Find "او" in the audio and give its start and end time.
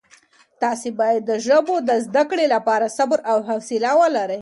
3.31-3.37